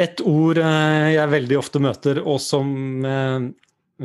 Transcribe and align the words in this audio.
Et 0.00 0.22
ord 0.24 0.56
jeg 0.62 1.28
veldig 1.34 1.58
ofte 1.60 1.82
møter, 1.82 2.22
og 2.24 2.38
som 2.40 2.70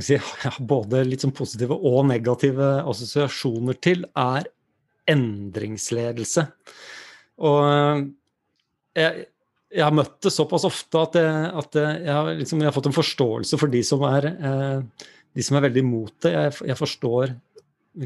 si, 0.04 0.18
har 0.44 0.60
både 0.60 1.06
litt 1.08 1.24
sånn 1.24 1.36
positive 1.36 1.78
og 1.78 2.02
negative 2.10 2.74
assosiasjoner 2.84 3.80
til, 3.80 4.04
er 4.20 4.50
endringsledelse. 5.08 6.44
Og 7.48 8.08
jeg, 8.98 9.28
jeg 9.74 9.84
har 9.84 9.96
møtt 9.96 10.20
det 10.24 10.34
såpass 10.34 10.66
ofte 10.68 11.02
at, 11.02 11.18
jeg, 11.20 11.50
at 11.62 11.78
jeg, 11.80 12.14
har 12.14 12.30
liksom, 12.40 12.62
jeg, 12.62 12.70
har 12.70 12.76
fått 12.76 12.90
en 12.90 12.96
forståelse 12.96 13.60
for 13.60 13.72
de 13.72 13.82
som 13.86 14.04
er, 14.08 14.30
eh, 14.32 15.10
de 15.36 15.46
som 15.46 15.58
er 15.60 15.68
veldig 15.68 15.84
imot 15.84 16.16
det. 16.26 16.34
Jeg, 16.72 16.78
forstår 16.80 17.34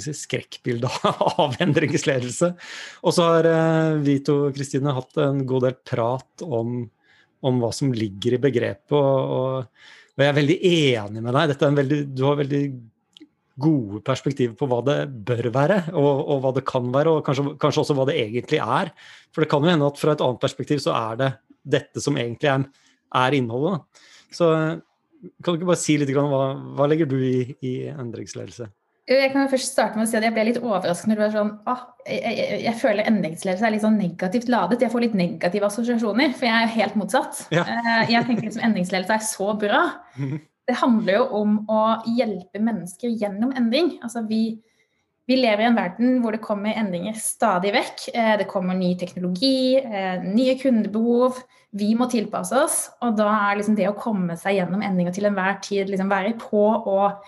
si, 0.01 0.15
skrekkbildet 0.23 1.05
av 1.43 1.59
endringsledelse. 1.61 2.53
Og 3.05 3.15
så 3.15 3.29
har 3.29 3.49
eh, 3.51 3.99
vi 4.01 4.17
to 4.25 4.39
Kristine, 4.55 4.95
hatt 4.97 5.21
en 5.21 5.45
god 5.49 5.69
del 5.69 5.77
prat 5.93 6.45
om, 6.47 6.81
om, 7.47 7.59
hva 7.61 7.71
som 7.75 7.91
ligger 7.95 8.37
i 8.37 8.41
begrepet. 8.41 8.95
Og, 8.97 9.35
og, 9.35 9.91
jeg 10.19 10.29
er 10.29 10.37
veldig 10.37 10.57
enig 10.69 11.23
med 11.25 11.37
deg. 11.37 11.53
Veldig, 11.81 11.99
du 12.13 12.25
har 12.27 12.39
veldig 12.41 12.63
gode 13.61 14.01
perspektiver 14.05 14.53
på 14.57 14.67
hva 14.69 14.79
det 14.85 14.97
bør 15.27 15.49
være, 15.53 15.79
og, 15.97 16.21
og 16.33 16.43
hva 16.43 16.53
det 16.55 16.65
kan 16.67 16.87
være, 16.93 17.17
og 17.17 17.25
kanskje, 17.25 17.55
kanskje, 17.61 17.83
også 17.83 17.97
hva 17.97 18.07
det 18.09 18.17
egentlig 18.21 18.61
er. 18.63 18.93
For 19.33 19.43
det 19.43 19.51
kan 19.51 19.65
jo 19.65 19.71
hende 19.71 19.89
at 19.89 19.99
fra 20.01 20.15
et 20.15 20.23
annet 20.25 20.41
perspektiv 20.41 20.81
så 20.83 20.95
er 20.97 21.19
det 21.19 21.31
dette 21.77 22.03
som 22.03 22.17
egentlig 22.17 22.49
er, 22.51 22.65
er 23.21 23.37
innholdet. 23.37 24.05
Så 24.33 24.49
kan 25.43 25.53
du 25.53 25.59
ikke 25.59 25.69
bare 25.69 25.81
si 25.81 25.97
litt 26.01 26.13
om 26.17 26.31
hva, 26.31 26.45
hva 26.77 26.87
legger 26.89 27.09
du 27.09 27.17
i, 27.21 27.55
i 27.61 27.73
endringsledelse? 27.91 28.69
Jeg 29.11 29.31
kan 29.33 29.49
først 29.51 29.73
starte 29.73 29.99
med 29.99 30.05
å 30.05 30.09
si 30.09 30.17
at 30.19 30.23
jeg 30.23 30.33
ble 30.35 30.45
litt 30.47 30.61
overrasket 30.61 31.09
når 31.09 31.17
du 31.17 31.23
var 31.23 31.33
sånn 31.33 31.51
ah, 31.69 31.81
jeg, 32.05 32.21
jeg, 32.37 32.61
jeg, 32.63 32.75
føler 32.79 33.09
endringsledelse 33.09 33.67
er 33.67 33.73
litt 33.75 33.83
sånn 33.83 33.99
negativt 33.99 34.49
ladet. 34.51 34.81
Jeg 34.85 34.93
får 34.93 35.05
litt 35.05 35.17
negative 35.17 35.67
assosiasjoner, 35.67 36.33
for 36.37 36.47
jeg 36.47 36.65
er 36.65 36.73
helt 36.77 36.97
motsatt. 36.99 37.43
Ja. 37.53 37.65
Eh, 37.65 38.13
jeg 38.13 38.27
tenker 38.27 38.47
liksom 38.47 38.65
endringsledelse 38.69 39.17
er 39.17 39.25
så 39.27 39.51
bra. 39.59 39.83
Det 40.69 40.77
handler 40.79 41.17
jo 41.17 41.23
om 41.41 41.55
å 41.71 41.81
hjelpe 42.17 42.61
mennesker 42.63 43.11
gjennom 43.19 43.51
endring. 43.57 43.95
Altså 44.05 44.23
vi, 44.27 44.43
vi 45.27 45.39
lever 45.39 45.65
i 45.65 45.69
en 45.71 45.79
verden 45.79 46.21
hvor 46.23 46.37
det 46.37 46.43
kommer 46.45 46.77
endringer 46.77 47.17
stadig 47.19 47.73
vekk. 47.75 48.05
Eh, 48.13 48.35
det 48.41 48.47
kommer 48.51 48.77
ny 48.77 48.93
teknologi, 49.01 49.75
eh, 49.81 50.23
nye 50.23 50.55
kundebehov. 50.61 51.41
Vi 51.77 51.91
må 51.99 52.07
tilpasse 52.11 52.63
oss. 52.63 52.79
Og 53.03 53.17
da 53.19 53.29
er 53.49 53.59
liksom 53.59 53.77
det 53.79 53.89
å 53.89 53.97
komme 53.97 54.37
seg 54.39 54.59
gjennom 54.59 54.85
endringer 54.85 55.15
til 55.15 55.27
enhver 55.29 55.59
tid, 55.65 55.91
liksom 55.91 56.11
være 56.11 56.37
på 56.39 56.63
og, 56.79 57.27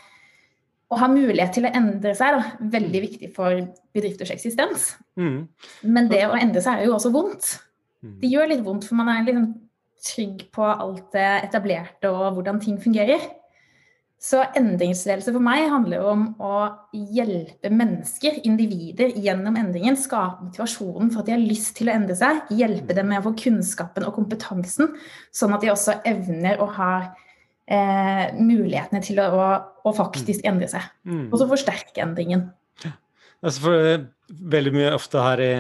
og 0.94 1.02
ha 1.02 1.10
mulighet 1.10 1.56
til 1.58 1.68
å 1.68 1.74
endre 1.74 2.14
seg, 2.18 2.38
da, 2.38 2.70
veldig 2.78 3.04
viktig 3.08 3.30
for 3.36 3.58
bedrifters 3.96 4.34
eksistens. 4.36 4.92
Mm. 5.20 5.46
Men 5.90 6.10
det 6.12 6.24
å 6.28 6.38
endre 6.38 6.62
seg 6.64 6.80
er 6.80 6.90
jo 6.90 6.98
også 6.98 7.12
vondt. 7.14 7.56
Mm. 8.06 8.18
Det 8.22 8.32
gjør 8.32 8.52
litt 8.52 8.66
vondt, 8.66 8.86
for 8.88 9.00
man 9.00 9.10
er 9.12 9.26
liksom 9.26 9.48
trygg 10.04 10.46
på 10.54 10.68
alt 10.68 11.14
det 11.16 11.30
etablerte 11.48 12.12
og 12.12 12.38
hvordan 12.38 12.60
ting 12.62 12.78
fungerer. 12.84 13.24
Så 14.24 14.40
endringsledelse 14.56 15.34
for 15.36 15.44
meg 15.44 15.66
handler 15.68 16.06
om 16.08 16.22
å 16.40 16.58
hjelpe 16.96 17.68
mennesker, 17.74 18.38
individer, 18.48 19.12
gjennom 19.20 19.58
endringen. 19.60 19.98
Skape 20.00 20.46
motivasjonen 20.46 21.10
for 21.12 21.24
at 21.24 21.28
de 21.28 21.36
har 21.36 21.44
lyst 21.44 21.74
til 21.80 21.92
å 21.92 21.96
endre 21.98 22.16
seg. 22.16 22.40
Hjelpe 22.56 22.96
dem 22.96 23.12
med 23.12 23.20
å 23.20 23.26
få 23.26 23.34
kunnskapen 23.42 24.08
og 24.08 24.16
kompetansen, 24.16 24.94
sånn 25.36 25.56
at 25.58 25.66
de 25.66 25.74
også 25.74 25.98
evner 26.08 26.64
å 26.64 26.70
ha 26.78 26.94
eh, 27.68 28.26
mulighetene 28.40 29.02
til 29.04 29.22
å, 29.24 29.30
å, 29.84 29.94
faktisk 29.96 30.46
endre 30.50 30.70
seg. 30.72 30.86
Mm. 31.08 31.28
Og 31.30 31.40
så 31.40 31.50
forsterke 31.50 32.04
endringen. 32.06 32.50
Altså 33.44 33.66
for, 33.66 33.86
eh, 33.86 34.06
veldig 34.54 34.74
mye 34.74 34.92
ofte 34.96 35.20
her 35.20 35.44
i, 35.44 35.54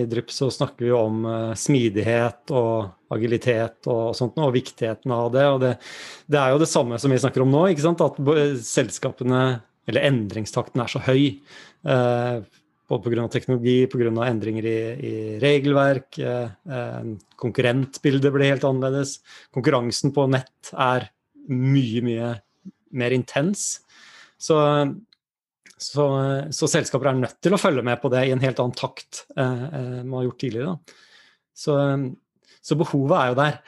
i 0.00 0.02
Drypp 0.10 0.30
så 0.32 0.46
snakker 0.54 0.86
vi 0.86 0.92
om 0.94 1.24
uh, 1.26 1.54
smidighet 1.58 2.52
og 2.54 3.14
agilitet 3.14 3.88
og 3.90 4.14
sånt, 4.16 4.38
og 4.38 4.54
viktigheten 4.54 5.12
av 5.14 5.32
det. 5.34 5.46
Og 5.50 5.62
det, 5.64 5.72
det, 6.30 6.38
er 6.40 6.54
jo 6.54 6.60
det 6.62 6.70
samme 6.70 7.00
som 7.02 7.12
vi 7.12 7.18
snakker 7.20 7.42
om 7.42 7.50
nå, 7.50 7.66
ikke 7.72 7.88
sant? 7.88 8.04
at 8.06 8.20
selskapene, 8.64 9.42
eller 9.90 10.06
endringstakten, 10.08 10.84
er 10.84 10.94
så 10.94 11.02
høy. 11.04 11.24
Uh, 11.84 12.46
både 12.88 13.10
pga. 13.10 13.28
teknologi, 13.28 13.86
pga. 13.86 14.26
endringer 14.26 14.66
i, 14.68 14.78
i 15.08 15.14
regelverk. 15.42 16.18
Eh, 16.18 17.00
konkurrentbildet 17.40 18.32
blir 18.32 18.52
helt 18.52 18.66
annerledes. 18.68 19.18
Konkurransen 19.54 20.12
på 20.14 20.26
nett 20.30 20.72
er 20.72 21.08
mye, 21.50 22.04
mye 22.04 22.30
mer 22.94 23.16
intens. 23.16 23.82
Så 24.40 24.58
så, 25.84 26.04
så, 26.54 26.68
selskaper 26.70 27.10
er 27.10 27.16
nødt 27.18 27.40
til 27.44 27.54
å 27.54 27.60
følge 27.60 27.84
med 27.84 28.00
på 28.02 28.10
det 28.12 28.26
i 28.28 28.34
en 28.34 28.42
helt 28.42 28.60
annen 28.62 28.76
takt 28.78 29.24
eh, 29.36 29.64
eh 29.64 30.02
man 30.02 30.20
har 30.20 30.28
gjort 30.28 30.38
tidligere. 30.44 30.76
Så, 31.54 31.78
så, 32.62 32.76
behovet 32.78 33.16
er 33.18 33.32
jo 33.32 33.38
der. 33.38 33.58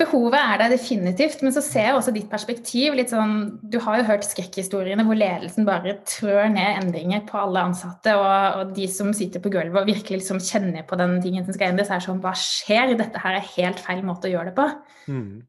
Behovet 0.00 0.38
er 0.40 0.60
der 0.62 0.72
definitivt, 0.72 1.42
men 1.44 1.52
så 1.52 1.60
ser 1.64 1.90
jeg 1.90 1.96
også 1.98 2.14
ditt 2.16 2.30
perspektiv. 2.32 2.94
litt 2.96 3.12
sånn, 3.12 3.60
Du 3.62 3.76
har 3.84 4.00
jo 4.00 4.06
hørt 4.08 4.24
skrekkhistoriene 4.24 5.04
hvor 5.04 5.18
ledelsen 5.20 5.68
bare 5.68 5.98
trør 6.08 6.48
ned 6.52 6.80
endringer 6.82 7.26
på 7.28 7.36
alle 7.42 7.66
ansatte, 7.68 8.16
og, 8.16 8.62
og 8.62 8.72
de 8.78 8.88
som 8.88 9.12
sitter 9.16 9.44
på 9.44 9.52
gulvet 9.52 9.76
og 9.76 9.90
virkelig 9.90 10.22
liksom 10.22 10.40
kjenner 10.40 10.88
på 10.88 10.96
den 11.00 11.18
tingen 11.24 11.44
som 11.44 11.56
skal 11.56 11.74
endres, 11.74 11.92
er 11.92 12.04
sånn 12.04 12.24
Hva 12.24 12.32
skjer? 12.32 12.96
Dette 12.96 13.20
her 13.22 13.38
er 13.38 13.52
helt 13.54 13.84
feil 13.84 14.02
måte 14.08 14.30
å 14.30 14.32
gjøre 14.32 14.50
det 14.50 14.56
på. 14.56 14.68
Mm. 15.12 15.44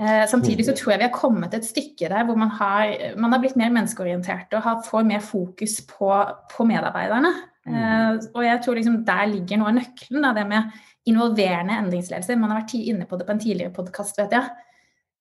Eh, 0.00 0.26
samtidig 0.28 0.66
så 0.66 0.74
mm. 0.74 0.76
tror 0.76 0.92
jeg 0.92 1.00
vi 1.00 1.06
har 1.06 1.14
kommet 1.14 1.54
et 1.56 1.64
stykke 1.64 2.10
der 2.12 2.26
hvor 2.28 2.36
man 2.36 2.50
har, 2.52 2.90
man 3.16 3.32
har 3.32 3.40
blitt 3.40 3.56
mer 3.56 3.70
menneskeorientert 3.72 4.52
og 4.52 4.64
har, 4.66 4.82
får 4.84 5.06
mer 5.08 5.22
fokus 5.24 5.78
på, 5.88 6.10
på 6.52 6.66
medarbeiderne. 6.68 7.32
Mm. 7.64 7.78
Eh, 7.80 8.26
og 8.34 8.44
jeg 8.44 8.60
tror 8.64 8.76
liksom 8.76 9.00
der 9.06 9.24
ligger 9.30 9.62
noe 9.62 9.72
av 9.72 9.78
nøkkelen, 9.78 10.26
da, 10.26 10.34
det 10.36 10.44
med 10.50 10.76
involverende 11.08 11.78
endringsledelse. 11.80 12.36
Man 12.36 12.52
har 12.52 12.60
vært 12.60 12.76
inne 12.76 13.08
på 13.08 13.16
det 13.16 13.26
på 13.26 13.36
en 13.36 13.42
tidligere 13.42 13.74
podkast, 13.74 14.20
vet 14.20 14.36
jeg. 14.36 14.52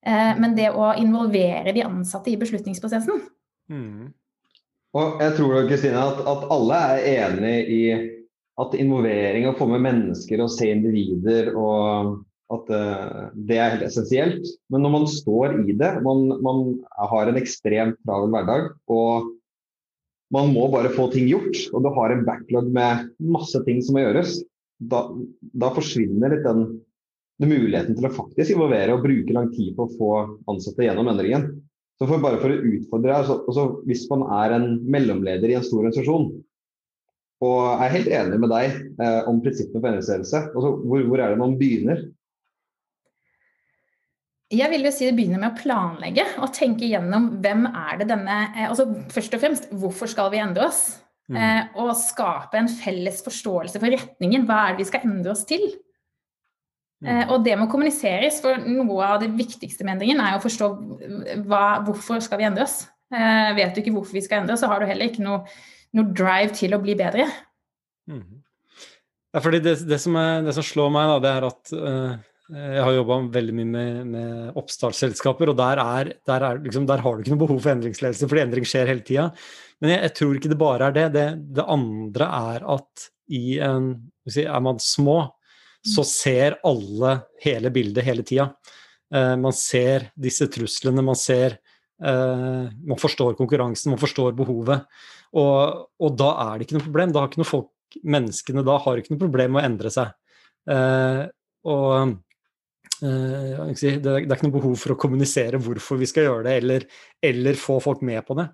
Eh, 0.06 0.34
men 0.42 0.58
det 0.58 0.74
å 0.76 0.92
involvere 1.00 1.74
de 1.74 1.86
ansatte 1.86 2.34
i 2.34 2.38
beslutningsprosessen. 2.42 3.24
Mm. 3.72 4.12
Og 4.96 5.24
jeg 5.24 5.38
tror 5.40 5.66
Kristine, 5.70 6.04
at, 6.04 6.20
at 6.30 6.46
alle 6.52 6.84
er 6.92 7.10
enig 7.16 7.56
i 7.72 7.82
at 8.60 8.76
involvering, 8.80 9.50
å 9.50 9.56
få 9.58 9.68
med 9.72 9.84
mennesker 9.84 10.44
og 10.44 10.52
se 10.52 10.70
individer 10.72 11.52
og 11.56 12.22
at 12.54 12.68
uh, 12.70 13.22
det 13.48 13.58
er 13.58 13.72
helt 13.74 13.88
essensielt. 13.88 14.50
Men 14.70 14.86
når 14.86 14.94
man 14.94 15.08
står 15.10 15.58
i 15.66 15.74
det, 15.74 15.92
man, 16.06 16.28
man 16.46 16.62
har 17.10 17.32
en 17.32 17.40
ekstremt 17.42 17.98
travel 18.06 18.34
hverdag 18.34 18.70
og 18.92 19.32
man 20.34 20.52
må 20.54 20.66
bare 20.74 20.94
få 20.94 21.08
ting 21.14 21.28
gjort, 21.30 21.58
og 21.74 21.86
du 21.86 21.92
har 21.96 22.12
en 22.12 22.26
backlog 22.28 22.72
med 22.74 23.10
masse 23.22 23.60
ting 23.68 23.82
som 23.86 23.98
må 23.98 24.06
gjøres, 24.06 24.40
da, 24.82 25.06
da 25.56 25.70
forsvinner 25.76 26.34
litt 26.34 26.44
den, 26.46 26.66
den, 27.42 27.52
muligheten 27.52 27.96
til 27.96 28.10
å 28.10 28.16
faktisk 28.16 28.56
involvere 28.56 28.96
og 28.96 29.06
bruke 29.06 29.36
lang 29.36 29.52
tid 29.54 29.76
på 29.78 29.86
å 29.86 29.94
få 29.94 30.10
ansatte 30.52 30.88
gjennom 30.88 31.12
endringen. 31.12 31.48
Så 31.96 32.10
for, 32.10 32.20
bare 32.20 32.42
for 32.42 32.52
å 32.52 32.58
utfordre 32.58 33.08
deg, 33.08 33.30
altså, 33.48 33.68
Hvis 33.88 34.04
man 34.12 34.26
er 34.36 34.58
en 34.58 34.68
mellomleder 34.92 35.54
i 35.54 35.56
en 35.56 35.64
stor 35.64 35.86
organisasjon, 35.86 36.28
og 37.46 37.84
er 37.84 37.94
helt 37.94 38.10
enig 38.16 38.40
med 38.42 38.52
deg 38.52 38.76
eh, 39.04 39.22
om 39.30 39.40
prinsippene 39.44 39.80
for 39.80 39.92
endringsledelse, 39.92 40.42
altså, 40.56 40.74
hvor, 40.82 41.06
hvor 41.08 41.22
er 41.22 41.32
det 41.32 41.40
man 41.40 41.56
begynner? 41.60 42.04
Jeg 44.54 44.70
vil 44.70 44.86
jo 44.86 44.92
si 44.94 45.08
det 45.08 45.16
begynner 45.18 45.42
med 45.42 45.56
å 45.56 45.58
planlegge 45.58 46.26
og 46.38 46.52
tenke 46.54 46.86
gjennom 46.86 47.32
hvem 47.42 47.66
er 47.66 47.98
det 48.02 48.10
denne 48.12 48.36
eh, 48.52 48.68
altså 48.70 48.86
Først 49.14 49.34
og 49.34 49.42
fremst, 49.42 49.72
hvorfor 49.74 50.12
skal 50.12 50.30
vi 50.34 50.42
endre 50.44 50.68
oss? 50.68 50.84
Mm. 51.34 51.40
Eh, 51.42 51.62
og 51.82 51.96
skape 51.98 52.60
en 52.60 52.70
felles 52.70 53.24
forståelse 53.26 53.82
for 53.82 53.90
retningen. 53.90 54.46
Hva 54.46 54.60
er 54.62 54.76
det 54.76 54.84
vi 54.84 54.90
skal 54.92 55.08
endre 55.08 55.34
oss 55.34 55.42
til? 55.50 55.64
Mm. 57.02 57.10
Eh, 57.10 57.24
og 57.34 57.42
det 57.48 57.56
må 57.58 57.66
kommuniseres, 57.72 58.38
for 58.44 58.62
noe 58.70 59.08
av 59.08 59.24
det 59.24 59.32
viktigste 59.34 59.88
med 59.88 59.96
endringen 59.96 60.22
er 60.22 60.38
å 60.38 60.44
forstå 60.44 60.70
hva, 61.48 61.64
hvorfor 61.88 62.22
skal 62.22 62.44
vi 62.44 62.48
endre 62.52 62.68
oss. 62.68 62.84
Eh, 63.10 63.50
vet 63.58 63.74
du 63.74 63.82
ikke 63.82 63.96
hvorfor 63.98 64.20
vi 64.20 64.24
skal 64.28 64.44
endre 64.44 64.54
oss, 64.54 64.62
så 64.62 64.70
har 64.70 64.84
du 64.84 64.90
heller 64.92 65.10
ikke 65.10 65.26
noe, 65.26 65.42
noe 65.98 66.14
drive 66.14 66.54
til 66.62 66.78
å 66.78 66.82
bli 66.86 66.94
bedre. 67.02 67.26
Mm. 68.14 68.44
Ja, 69.34 69.42
fordi 69.42 69.66
det, 69.66 69.80
det, 69.90 69.98
som 70.06 70.22
er, 70.22 70.46
det, 70.46 70.54
som 70.54 70.70
slår 70.70 70.94
meg, 70.94 71.10
da, 71.10 71.20
det 71.26 71.34
er 71.34 71.50
at 71.50 71.76
uh 71.82 72.32
jeg 72.54 72.82
har 72.86 72.94
jobba 72.94 73.18
veldig 73.34 73.54
mye 73.58 73.68
med, 73.68 73.94
med, 74.12 74.34
oppstartsselskaper, 74.60 75.50
og 75.50 75.58
der, 75.58 75.80
er, 75.82 76.10
der, 76.30 76.44
er, 76.46 76.60
liksom, 76.62 76.86
der, 76.86 77.02
har 77.02 77.16
du 77.16 77.24
ikke 77.24 77.34
noe 77.34 77.42
behov 77.42 77.62
for 77.64 77.74
endringsledelse, 77.74 78.28
fordi 78.30 78.44
endring 78.44 78.68
skjer 78.70 78.92
hele 78.92 79.06
tida. 79.06 79.30
Men 79.82 79.96
jeg, 79.96 80.02
jeg, 80.04 80.14
tror 80.20 80.38
ikke 80.38 80.52
det 80.52 80.60
bare 80.62 80.90
er 80.90 80.98
det. 80.98 81.06
det. 81.16 81.28
det. 81.58 81.66
andre 81.66 82.28
er 82.54 82.68
at 82.76 83.06
i 83.34 83.58
en 83.66 83.88
si, 84.30 84.44
Er 84.46 84.62
man 84.62 84.78
små, 84.82 85.24
så 85.86 86.06
ser 86.06 86.60
alle 86.66 87.16
hele 87.42 87.72
bildet 87.74 88.06
hele 88.06 88.26
tida. 88.26 88.52
Uh, 89.14 89.34
man 89.42 89.54
ser 89.58 90.12
disse 90.18 90.46
truslene, 90.54 91.02
man 91.06 91.18
ser 91.18 91.58
uh, 92.02 92.66
Man 92.70 93.02
forstår 93.02 93.38
konkurransen, 93.40 93.94
man 93.94 94.02
forstår 94.02 94.38
behovet. 94.38 94.86
Og, 95.34 95.90
og, 95.98 96.14
da 96.18 96.30
er 96.46 96.54
det 96.60 96.68
ikke 96.68 96.78
noe 96.78 96.86
problem. 96.86 97.14
Da 97.16 97.24
har 97.24 97.34
ikke 97.34 97.42
noe 97.42 97.50
folk, 97.50 97.74
menneskene 98.06 98.66
da 98.66 98.78
har 98.86 99.02
ikke 99.02 99.16
noe 99.16 99.24
problem 99.26 99.58
med 99.58 99.64
å 99.64 99.68
endre 99.72 99.94
seg. 99.98 100.14
Uh, 100.70 101.26
og 101.66 101.90
Eh, 101.96 102.14
det 103.02 104.12
er 104.12 104.22
ikke 104.24 104.48
noe 104.48 104.56
behov 104.56 104.76
for 104.80 104.94
å 104.94 105.00
kommunisere 105.00 105.60
hvorfor 105.62 106.00
vi 106.00 106.08
skal 106.10 106.28
gjøre 106.30 106.46
det, 106.48 106.56
eller, 106.62 106.86
eller, 107.32 107.60
få 107.60 107.80
folk 107.84 108.04
med 108.08 108.24
på 108.28 108.38
det. 108.40 108.48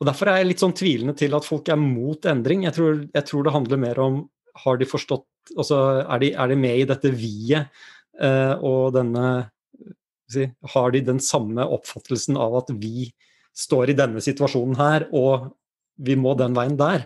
Og 0.00 0.08
Derfor 0.08 0.30
er 0.30 0.40
jeg 0.40 0.50
litt 0.50 0.64
sånn 0.64 0.76
tvilende 0.76 1.14
til 1.18 1.36
at 1.36 1.46
folk 1.46 1.70
er 1.70 1.78
mot 1.80 2.26
endring. 2.30 2.66
Jeg 2.66 2.76
tror, 2.76 3.04
jeg 3.14 3.28
tror 3.28 3.46
det 3.46 3.54
handler 3.54 3.82
mer 3.84 4.02
om 4.02 4.22
har 4.64 4.78
de 4.78 4.86
forstått 4.86 5.26
altså 5.58 5.80
er 6.02 6.22
de, 6.22 6.30
er 6.32 6.50
de 6.50 6.56
med 6.58 6.78
i 6.80 6.86
dette 6.88 7.10
vi-et 7.12 7.68
uh, 8.22 8.54
og 8.62 8.94
denne 8.96 9.50
Har 10.72 10.90
de 10.94 11.02
den 11.04 11.20
samme 11.20 11.62
oppfattelsen 11.76 12.38
av 12.40 12.56
at 12.62 12.70
vi 12.80 13.10
står 13.54 13.92
i 13.92 13.96
denne 13.98 14.22
situasjonen 14.24 14.78
her, 14.78 15.04
og 15.14 15.52
vi 16.02 16.16
må 16.18 16.32
den 16.34 16.56
veien 16.56 16.78
der? 16.80 17.04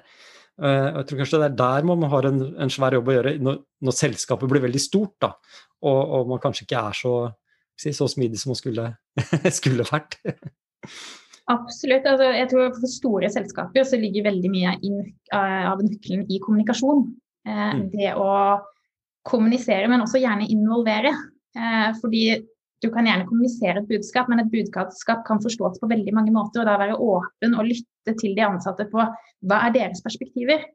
Uh, 0.59 0.99
jeg 0.99 1.07
tror 1.07 1.21
kanskje 1.23 1.39
det 1.43 1.49
er 1.53 1.59
der 1.61 1.87
man 1.87 2.03
har 2.11 2.27
en, 2.27 2.41
en 2.59 2.73
svær 2.73 2.97
jobb 2.97 3.13
å 3.13 3.15
gjøre, 3.15 3.37
når, 3.45 3.61
når, 3.87 3.95
selskapet 3.95 4.51
blir 4.51 4.65
veldig 4.65 4.81
stort, 4.83 5.15
da, 5.23 5.33
og, 5.87 6.01
og 6.19 6.33
man 6.33 6.43
kanskje 6.43 6.67
ikke 6.67 6.83
er 6.91 6.99
så, 6.99 7.15
si, 7.79 7.93
så 7.95 8.09
smidig 8.11 8.41
som 8.43 8.51
man 8.55 8.59
skulle, 8.59 8.89
skulle 9.61 9.87
vært. 9.87 10.19
Absolutt. 11.49 12.05
Altså, 12.05 12.29
jeg 12.37 12.49
tror 12.51 12.75
For 12.77 12.93
store 12.93 13.31
selskaper 13.33 13.87
så 13.89 14.01
ligger 14.01 14.27
veldig 14.27 14.51
mye 14.53 14.75
inn, 14.85 15.01
av 15.33 15.81
nøkkelen 15.81 16.27
i 16.29 16.41
kommunikasjon. 16.45 17.07
Eh, 17.49 17.71
mm. 17.79 17.87
Det 17.95 18.13
å 18.21 18.33
kommunisere, 19.29 19.89
men 19.89 20.05
også 20.05 20.21
gjerne 20.21 20.49
involvere. 20.53 21.15
Eh, 21.57 21.89
fordi 22.03 22.25
du 22.83 22.89
kan 22.95 23.07
gjerne 23.09 23.27
kommunisere 23.27 23.83
et 23.83 23.89
budskap, 23.91 24.29
men 24.31 24.43
et 24.43 24.51
budskap 24.53 25.25
kan 25.27 25.41
forstås 25.43 25.81
på 25.81 25.91
veldig 25.91 26.15
mange 26.15 26.35
måter. 26.35 26.63
Og 26.63 26.69
da 26.69 26.77
være 26.81 26.99
åpen 26.99 27.57
og 27.59 27.71
lytte 27.71 28.15
til 28.21 28.37
de 28.39 28.45
ansatte 28.47 28.87
på 28.93 29.03
hva 29.03 29.63
er 29.67 29.75
deres 29.75 30.03
perspektiver. 30.05 30.67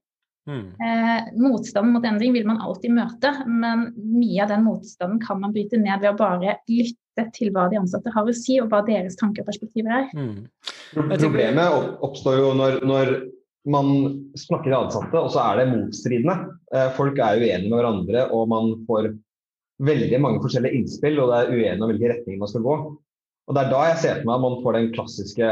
Mm. 0.43 0.65
Eh, 0.75 1.29
motstanden 1.39 1.93
mot 1.95 2.05
endring 2.05 2.33
vil 2.35 2.47
man 2.47 2.59
alltid 2.61 2.91
møte, 2.91 3.31
men 3.47 3.87
mye 3.95 4.43
av 4.43 4.51
den 4.51 4.65
motstanden 4.65 5.21
kan 5.23 5.39
man 5.39 5.53
bryte 5.55 5.79
ned 5.79 6.03
ved 6.03 6.11
å 6.11 6.19
bare 6.19 6.57
lytte 6.67 7.27
til 7.37 7.53
hva 7.55 7.69
de 7.71 7.79
ansatte 7.79 8.11
har 8.11 8.27
å 8.27 8.35
si, 8.35 8.57
og 8.59 8.67
hva 8.73 8.81
deres 8.87 9.15
tanker 9.19 9.45
og 9.45 9.51
perspektiver 9.51 10.01
er. 10.01 10.09
Mm. 10.11 10.43
Problemet 11.13 12.03
oppstår 12.03 12.41
jo 12.41 12.51
når, 12.59 12.81
når, 12.87 13.15
man 13.63 13.87
snakker 14.35 14.67
til 14.67 14.75
ansatte, 14.75 15.15
og 15.15 15.29
så 15.31 15.39
er 15.39 15.61
det 15.61 15.69
motstridende. 15.69 16.33
Eh, 16.75 16.89
folk 16.97 17.15
er 17.15 17.39
uenige 17.39 17.69
med 17.69 17.77
hverandre, 17.77 18.25
og 18.35 18.49
man 18.51 18.73
får 18.89 19.13
veldig 19.81 20.19
mange 20.21 20.41
forskjellige 20.43 20.77
innspill, 20.79 21.17
og 21.21 21.31
det 21.31 21.39
er 21.39 21.53
uenig 21.53 21.81
om 21.81 21.89
hvilken 21.91 22.13
retning 22.13 22.39
man 22.41 22.51
skal 22.51 22.65
gå. 22.65 22.75
Og 23.43 23.55
Det 23.55 23.63
er 23.63 23.71
da 23.73 23.81
jeg 23.89 23.99
ser 23.99 24.19
for 24.21 24.29
meg 24.29 24.37
at 24.37 24.45
man 24.45 24.61
får 24.63 24.77
den 24.77 24.91
klassiske 24.93 25.49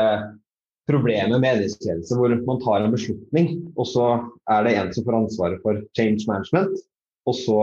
problemet 0.90 1.42
med 1.42 1.50
endringsledelse, 1.56 2.18
hvor 2.18 2.36
man 2.48 2.62
tar 2.64 2.86
en 2.86 2.94
beslutning, 2.94 3.50
og 3.76 3.88
så 3.88 4.06
er 4.52 4.66
det 4.66 4.76
en 4.78 4.94
som 4.96 5.08
får 5.08 5.18
ansvaret 5.18 5.64
for 5.66 5.82
change 5.98 6.26
management, 6.30 6.80
og 7.30 7.38
så 7.38 7.60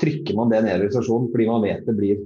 trykker 0.00 0.36
man 0.38 0.50
det 0.52 0.62
ned 0.64 0.72
i 0.72 0.78
organisasjonen 0.80 1.28
fordi 1.32 1.48
man 1.50 1.64
vet 1.66 1.84
det 1.86 1.94
blir 1.98 2.22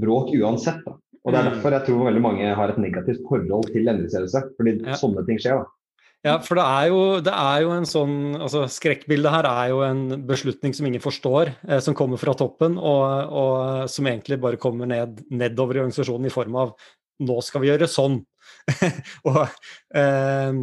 bråk 0.00 0.32
uansett. 0.38 0.80
Da. 0.86 0.96
Og 1.22 1.32
Det 1.32 1.38
er 1.38 1.44
mm. 1.44 1.50
derfor 1.52 1.76
jeg 1.76 1.86
tror 1.86 2.08
veldig 2.08 2.24
mange 2.24 2.54
har 2.58 2.72
et 2.72 2.80
negativt 2.82 3.22
forhold 3.28 3.68
til 3.70 3.86
endringsledelse, 3.86 4.42
fordi 4.58 4.76
ja. 4.80 4.98
sånne 4.98 5.24
ting 5.28 5.38
skjer. 5.42 5.60
da. 5.62 5.81
Ja, 6.22 6.36
for 6.38 6.54
det 6.54 6.64
er, 6.64 6.88
jo, 6.92 6.98
det 7.26 7.32
er 7.34 7.62
jo 7.64 7.70
en 7.74 7.86
sånn 7.88 8.16
altså 8.36 8.60
Skrekkbildet 8.70 9.32
her 9.34 9.46
er 9.50 9.70
jo 9.72 9.80
en 9.82 10.02
beslutning 10.28 10.74
som 10.76 10.86
ingen 10.86 11.02
forstår, 11.02 11.50
eh, 11.66 11.80
som 11.82 11.96
kommer 11.98 12.20
fra 12.20 12.34
toppen, 12.38 12.76
og, 12.78 13.32
og 13.34 13.90
som 13.90 14.06
egentlig 14.06 14.38
bare 14.42 14.60
kommer 14.62 14.86
ned, 14.86 15.24
nedover 15.34 15.80
i 15.80 15.82
organisasjonen 15.82 16.30
i 16.30 16.34
form 16.34 16.60
av 16.62 16.76
nå 17.26 17.40
skal 17.44 17.64
vi 17.64 17.72
gjøre 17.72 17.90
sånn. 17.90 18.20
og, 19.28 19.42
eh, 19.98 20.60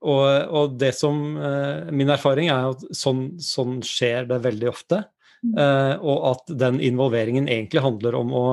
og, 0.00 0.26
og, 0.26 0.76
det 0.80 0.92
som 0.96 1.18
eh, 1.36 1.90
Min 1.92 2.12
erfaring 2.12 2.48
er 2.52 2.70
at 2.72 2.84
sånn, 2.96 3.24
sånn 3.40 3.80
skjer 3.84 4.28
det 4.30 4.40
veldig 4.44 4.70
ofte. 4.70 5.02
Mm. 5.40 5.56
Eh, 5.56 5.94
og 6.04 6.24
at 6.34 6.54
den 6.60 6.80
involveringen 6.84 7.48
egentlig 7.48 7.84
handler 7.84 8.16
om 8.18 8.32
å 8.36 8.46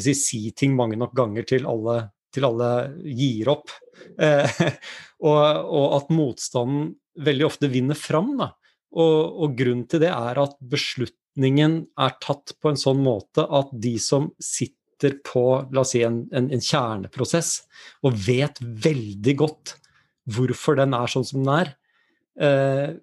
si, 0.00 0.16
si 0.16 0.42
ting 0.56 0.76
mange 0.76 0.96
nok 1.00 1.12
ganger 1.16 1.44
til 1.48 1.68
alle, 1.68 2.06
til 2.36 2.46
alle 2.48 2.70
gir 3.02 3.50
opp. 3.52 3.72
Eh, 4.20 4.62
og, 5.28 5.40
og, 5.40 5.86
at 5.98 6.12
motstanden 6.14 6.92
veldig 7.26 7.48
ofte 7.48 7.70
vinner 7.72 7.98
fram. 7.98 8.34
Da. 8.40 8.52
Og, 8.96 9.40
og 9.44 9.56
grunnen 9.58 9.86
til 9.90 10.04
det 10.04 10.12
er 10.12 10.42
at 10.42 10.56
beslutningen 10.60 11.80
er 12.00 12.18
tatt 12.22 12.56
på 12.60 12.72
en 12.72 12.80
sånn 12.80 13.02
måte 13.04 13.44
at 13.44 13.72
de 13.72 13.96
som 14.02 14.30
sitter 14.40 15.18
på 15.26 15.44
la 15.76 15.82
oss 15.82 15.92
si, 15.92 16.00
en, 16.06 16.22
en, 16.32 16.46
en 16.52 16.62
kjerneprosess 16.62 17.58
og 18.08 18.16
vet 18.24 18.62
veldig 18.62 19.34
godt 19.36 19.74
hvorfor 20.32 20.78
den 20.78 20.94
er 20.96 21.10
sånn 21.10 21.26
som 21.28 21.42
den 21.42 21.50
er, 21.52 21.74
eh, 22.40 22.94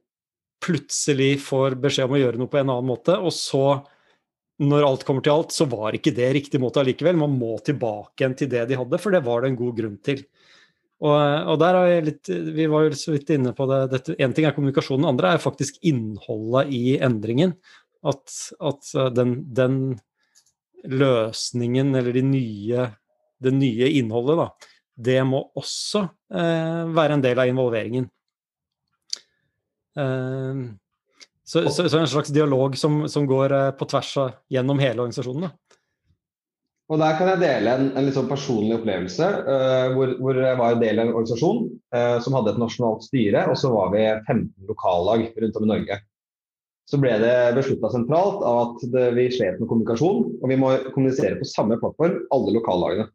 plutselig 0.63 1.37
får 1.43 1.77
beskjed 1.83 2.09
om 2.09 2.15
å 2.17 2.21
gjøre 2.21 2.39
noe 2.39 2.51
på 2.51 2.59
en 2.59 2.71
annen 2.71 2.89
måte, 2.89 3.15
og 3.19 3.33
så 3.35 3.83
når 4.61 4.85
alt 4.85 5.03
kommer 5.07 5.23
til 5.25 5.33
alt, 5.33 5.53
så 5.55 5.65
var 5.69 5.95
ikke 5.97 6.13
det 6.15 6.29
riktig 6.37 6.61
måte 6.61 6.81
allikevel. 6.83 7.17
Man 7.17 7.33
må 7.39 7.55
tilbake 7.65 8.21
igjen 8.21 8.35
til 8.37 8.51
det 8.51 8.67
de 8.69 8.77
hadde, 8.77 8.99
for 9.01 9.15
det 9.15 9.23
var 9.25 9.41
det 9.41 9.51
en 9.51 9.59
god 9.59 9.77
grunn 9.79 9.97
til. 10.05 10.21
Og, 11.03 11.15
og 11.51 11.57
der 11.59 11.75
er 11.75 11.87
jeg 11.89 12.03
litt 12.07 12.29
Vi 12.55 12.65
var 12.71 12.85
jo 12.85 12.95
så 12.95 13.11
vidt 13.15 13.33
inne 13.35 13.51
på 13.57 13.65
det. 13.67 14.03
Én 14.21 14.35
ting 14.35 14.45
er 14.47 14.55
kommunikasjonen, 14.55 15.09
andre 15.09 15.33
er 15.33 15.43
faktisk 15.43 15.81
innholdet 15.83 16.71
i 16.71 16.97
endringen. 17.03 17.57
At, 18.03 18.35
at 18.59 18.93
eh, 18.99 19.09
den, 19.15 19.37
den, 19.55 19.77
løsningen, 20.83 21.93
eller 21.95 22.11
de 22.11 22.23
nye, 22.27 22.87
det 23.39 23.53
nye 23.55 23.87
innholdet, 23.99 24.35
da, 24.35 24.71
det 25.07 25.21
må 25.27 25.39
også 25.55 26.01
eh, 26.35 26.81
være 26.91 27.17
en 27.17 27.23
del 27.23 27.39
av 27.39 27.47
involveringen. 27.47 28.09
Eh, 29.95 30.63
så, 31.43 31.69
så, 31.69 31.89
så, 31.89 31.99
en 31.99 32.07
slags 32.07 32.29
dialog 32.29 32.77
som, 32.77 33.03
som 33.09 33.27
går 33.27 33.51
eh, 33.51 33.71
på 33.75 33.87
tvers 33.91 34.11
av 34.21 34.35
gjennom 34.51 34.79
hele 34.79 35.03
organisasjonen. 35.03 35.49
Da. 35.49 35.79
Og 36.91 36.99
Der 36.99 37.17
kan 37.17 37.29
jeg 37.31 37.41
dele 37.41 37.73
en, 37.73 37.89
en 37.97 38.05
litt 38.05 38.15
sånn 38.17 38.29
personlig 38.29 38.77
opplevelse. 38.77 39.27
Uh, 39.47 39.93
hvor, 39.95 40.13
hvor, 40.19 40.39
jeg 40.43 40.59
var 40.59 40.75
en 40.75 40.81
del 40.83 40.99
av 40.99 41.07
en 41.07 41.13
organisasjon 41.15 41.61
uh, 41.95 42.17
som 42.23 42.35
hadde 42.37 42.53
et 42.53 42.61
nasjonalt 42.61 43.05
styre, 43.07 43.45
og 43.49 43.59
så 43.59 43.71
var 43.73 43.93
vi 43.95 44.03
15 44.27 44.67
lokallag 44.69 45.25
rundt 45.41 45.59
om 45.59 45.65
i 45.65 45.71
Norge. 45.71 45.99
Så 46.91 46.99
ble 46.99 47.15
det 47.21 47.35
beslutta 47.55 47.89
sentralt 47.93 48.43
at 48.45 48.83
det, 48.93 49.05
vi 49.15 49.29
slet 49.31 49.61
med 49.61 49.69
kommunikasjon, 49.71 50.25
og 50.43 50.51
vi 50.51 50.59
må 50.59 50.73
kommunisere 50.91 51.39
på 51.39 51.47
samme 51.47 51.79
plattform, 51.81 52.19
alle 52.35 52.55
lokallagene. 52.59 53.07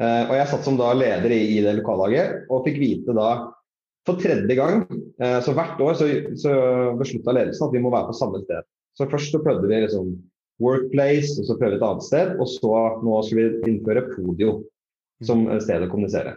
Uh, 0.00 0.24
og 0.26 0.34
Jeg 0.40 0.50
satt 0.50 0.66
som 0.66 0.80
da 0.80 0.90
leder 0.96 1.32
i, 1.32 1.42
i 1.56 1.60
det 1.64 1.78
lokallaget 1.78 2.50
og 2.50 2.64
fikk 2.66 2.80
vite 2.80 3.16
da 3.16 3.30
for 4.06 4.22
tredje 4.22 4.54
gang, 4.54 4.84
så 5.42 5.52
hvert 5.56 5.80
år 5.82 5.98
så, 5.98 6.06
så 6.38 6.54
beslutta 7.00 7.34
ledelsen 7.34 7.66
at 7.66 7.74
vi 7.74 7.82
må 7.82 7.90
være 7.90 8.12
på 8.12 8.16
samme 8.20 8.40
sted. 8.44 8.66
Så 8.96 9.08
først 9.10 9.34
så 9.34 9.42
prøvde 9.44 9.68
vi 9.68 9.82
liksom 9.82 10.14
Workplace, 10.62 11.36
og 11.40 11.48
så 11.48 11.56
prøvde 11.58 11.76
vi 11.76 11.82
et 11.82 11.86
annet 11.90 12.06
sted. 12.06 12.34
Og 12.40 12.48
så 12.48 12.72
nå 13.04 13.20
skal 13.26 13.38
vi 13.38 13.70
innføre 13.72 14.08
Podio 14.14 14.58
som 15.24 15.46
sted 15.60 15.84
å 15.84 15.90
kommunisere. 15.92 16.36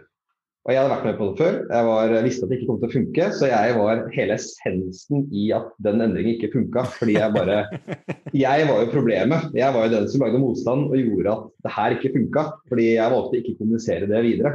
Og 0.68 0.74
Jeg 0.74 0.82
hadde 0.82 0.92
vært 0.92 1.06
med 1.08 1.16
på 1.16 1.26
det 1.30 1.40
før. 1.40 1.54
Jeg 1.70 1.84
var, 1.86 2.14
visste 2.26 2.44
at 2.44 2.50
det 2.50 2.56
ikke 2.58 2.66
kom 2.68 2.80
til 2.82 2.88
å 2.90 2.92
funke. 2.92 3.28
Så 3.32 3.48
jeg 3.48 3.76
var 3.78 4.02
hele 4.12 4.36
essensen 4.36 5.22
i 5.32 5.46
at 5.56 5.70
den 5.80 6.04
endringen 6.04 6.34
ikke 6.34 6.50
funka. 6.52 6.84
Fordi 6.98 7.14
jeg 7.16 7.32
bare 7.32 7.62
Jeg 8.44 8.66
var 8.68 8.82
jo 8.82 8.90
problemet. 8.92 9.48
Jeg 9.56 9.76
var 9.76 9.86
jo 9.86 9.94
den 9.94 10.10
som 10.12 10.26
lagde 10.26 10.42
motstand 10.42 10.90
og 10.90 11.00
gjorde 11.00 11.32
at 11.32 11.48
det 11.64 11.72
her 11.78 11.96
ikke 11.96 12.12
funka. 12.18 12.44
Fordi 12.68 12.90
jeg 12.90 13.14
valgte 13.16 13.40
ikke 13.40 13.54
å 13.56 13.60
kommunisere 13.62 14.10
det 14.10 14.20
videre. 14.28 14.52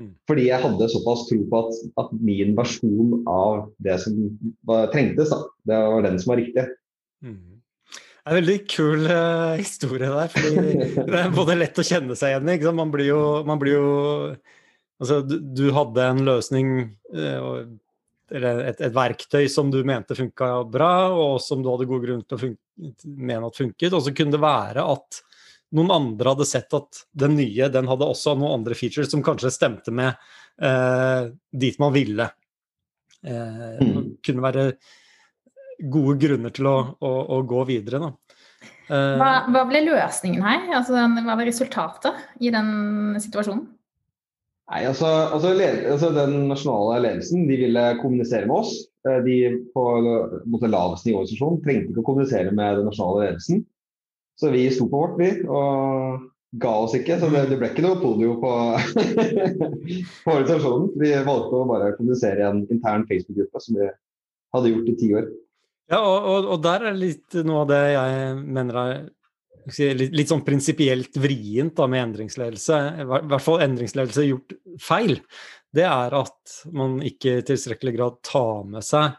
Mm. 0.00 0.14
Fordi 0.26 0.48
jeg 0.48 0.58
hadde 0.58 0.90
såpass 0.90 1.26
tro 1.28 1.40
på 1.50 1.60
at, 1.62 1.82
at 2.02 2.14
min 2.18 2.54
versjon 2.58 3.20
av 3.30 3.68
det 3.84 3.98
som 4.02 4.16
var, 4.66 4.88
trengtes, 4.94 5.30
da, 5.30 5.44
det 5.70 5.82
var 5.92 6.06
den 6.06 6.18
som 6.22 6.32
var 6.32 6.40
riktig. 6.42 6.64
Mm. 7.22 7.54
Det 7.94 8.32
er 8.32 8.32
en 8.32 8.40
veldig 8.40 8.58
kul 8.72 9.06
uh, 9.06 9.54
historie 9.60 10.10
der. 10.10 10.32
fordi 10.32 10.74
Det 11.12 11.20
er 11.20 11.36
både 11.36 11.58
lett 11.60 11.78
å 11.78 11.86
kjenne 11.86 12.16
seg 12.18 12.32
igjen 12.32 12.50
i. 12.54 12.58
Man 12.74 12.92
blir 12.94 13.10
jo, 13.12 13.22
man 13.46 13.60
blir 13.60 13.76
jo 13.76 13.88
altså, 14.98 15.20
du, 15.28 15.36
du, 15.44 15.66
hadde 15.76 16.08
en 16.08 16.22
løsning 16.26 16.70
uh, 17.14 17.66
eller 18.34 18.64
et, 18.70 18.80
et, 18.80 18.94
verktøy 18.94 19.44
som 19.52 19.68
du 19.70 19.82
mente 19.86 20.16
funka 20.16 20.48
bra, 20.72 21.12
og 21.12 21.36
som 21.44 21.62
du 21.62 21.68
hadde 21.70 21.86
god 21.90 22.06
grunn 22.06 22.24
til 22.24 22.38
å 22.38 22.50
mene 23.04 23.50
at 23.50 23.60
funket. 23.60 23.92
Og 23.92 24.02
så 24.06 24.14
kunne 24.16 24.34
det 24.34 24.42
være 24.42 24.86
at 24.94 25.20
noen 25.74 25.92
andre 25.94 26.34
hadde 26.34 26.46
sett 26.48 26.74
at 26.76 27.04
den 27.16 27.36
nye 27.38 27.70
den 27.72 27.88
hadde 27.90 28.06
også 28.06 28.36
noen 28.38 28.60
andre 28.60 28.76
features 28.78 29.10
som 29.10 29.24
kanskje 29.24 29.52
stemte 29.54 29.94
med 29.94 30.12
eh, 30.62 31.30
dit 31.50 31.80
man 31.82 31.94
ville. 31.94 32.30
Mm. 33.24 34.18
kunne 34.20 34.42
være 34.44 34.62
gode 35.80 36.18
grunner 36.20 36.52
til 36.52 36.68
å, 36.68 36.76
å, 37.00 37.12
å 37.32 37.38
gå 37.48 37.62
videre. 37.70 38.02
Da. 38.02 38.34
Eh, 38.88 39.14
hva, 39.20 39.30
hva, 39.48 39.62
ble 39.68 39.84
løsningen 39.86 40.44
her? 40.44 40.66
Altså, 40.76 40.96
hva 40.98 41.36
var 41.38 41.48
resultatet 41.48 42.44
i 42.44 42.52
den 42.54 43.16
situasjonen? 43.22 43.64
Nei, 44.72 44.80
altså, 44.88 45.08
altså, 45.36 45.50
altså, 45.92 46.08
Den 46.16 46.46
nasjonale 46.48 47.02
ledelsen 47.04 47.44
de 47.48 47.58
ville 47.60 47.84
kommunisere 48.00 48.48
med 48.48 48.62
oss. 48.62 48.76
Eh, 49.08 49.20
de 49.26 49.38
på, 49.74 49.84
på 50.48 50.72
laveste 50.72 51.10
nivå 51.10 51.18
i 51.18 51.22
organisasjonen 51.22 51.62
trengte 51.64 51.92
ikke 51.92 52.04
å 52.04 52.08
kommunisere 52.10 52.52
med 52.52 52.80
den 52.80 52.88
nasjonale 52.88 53.28
ledelsen. 53.28 53.64
Så 54.40 54.50
vi 54.50 54.64
sto 54.74 54.88
på 54.90 55.00
vårt, 55.04 55.18
vi, 55.20 55.30
og 55.46 56.24
ga 56.62 56.72
oss 56.84 56.94
ikke. 56.98 57.18
Så 57.20 57.30
det, 57.32 57.46
det 57.50 57.58
ble 57.60 57.70
ikke 57.70 57.84
noe 57.84 58.00
podio 58.02 58.36
på, 58.42 58.52
på 60.24 60.34
organisasjonen. 60.34 60.90
Vi 61.00 61.12
valgte 61.26 61.60
å 61.60 61.68
bare 61.70 61.94
kommunisere 61.98 62.42
i 62.42 62.48
en 62.48 62.62
intern 62.66 63.06
Facebook-gruppe 63.10 63.62
som 63.62 63.78
vi 63.78 63.90
hadde 64.54 64.72
gjort 64.72 64.90
i 64.90 64.96
ti 65.00 65.10
år. 65.14 65.28
Ja, 65.92 66.00
og, 66.00 66.18
og, 66.24 66.46
og, 66.48 66.62
der 66.64 66.88
er 66.88 66.96
litt 66.96 67.36
noe 67.44 67.64
av 67.64 67.70
det 67.70 67.82
jeg 67.92 68.36
mener 68.56 68.78
er 68.80 68.94
litt, 69.98 70.14
litt 70.16 70.30
sånn 70.30 70.44
prinsipielt 70.46 71.18
vrient 71.20 71.74
da, 71.76 71.88
med 71.90 72.08
endringsledelse, 72.08 72.78
i 73.02 73.06
hvert 73.10 73.44
fall 73.44 73.64
endringsledelse 73.66 74.24
gjort 74.28 74.56
feil, 74.82 75.18
det 75.74 75.84
er 75.88 76.16
at 76.16 76.56
man 76.76 76.96
ikke 77.04 77.38
i 77.40 77.44
tilstrekkelig 77.46 77.94
grad 77.98 78.18
tar 78.24 78.64
med 78.70 78.86
seg 78.86 79.12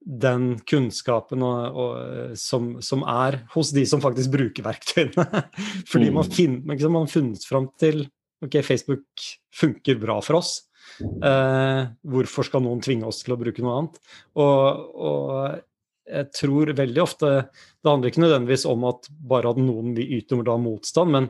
den 0.00 0.54
kunnskapen 0.68 1.42
og, 1.44 1.76
og, 1.76 2.36
som, 2.40 2.72
som, 2.84 3.04
er 3.04 3.42
hos 3.52 3.72
de 3.76 3.84
som 3.88 4.00
faktisk 4.02 4.32
bruker 4.32 4.64
verktøyene. 4.64 5.26
Fordi 5.90 6.08
man, 6.14 6.24
mm. 6.24 6.62
liksom, 6.72 6.96
man 6.96 7.04
har 7.04 7.12
funnet 7.12 7.46
fram 7.46 7.68
til 7.80 8.06
ok, 8.44 8.60
Facebook 8.64 9.26
funker 9.52 10.00
bra 10.00 10.18
for 10.24 10.40
oss. 10.40 10.56
Eh, 11.00 11.82
hvorfor 12.12 12.46
skal 12.48 12.64
noen 12.64 12.80
tvinge 12.84 13.08
oss 13.08 13.22
til 13.24 13.34
å 13.34 13.40
bruke 13.40 13.64
noe 13.64 13.76
annet? 13.78 14.00
Og, 14.40 14.94
og, 14.96 15.66
jeg 16.10 16.26
tror 16.34 16.72
veldig 16.74 17.02
ofte 17.04 17.28
Det 17.30 17.86
handler 17.86 18.10
ikke 18.10 18.22
nødvendigvis 18.24 18.64
om 18.66 18.86
at 18.88 19.04
bare 19.30 19.52
at 19.52 19.60
noen 19.62 19.92
vil 19.94 20.16
yte 20.16 20.40
da 20.42 20.56
motstand, 20.58 21.12
men, 21.14 21.28